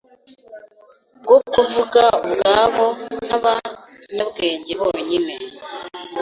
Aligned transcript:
bwo 1.23 1.37
kuvuga 1.51 2.03
ubwabo 2.25 2.85
nkabanyabwenge 3.25 4.71
bonyine 4.81 5.35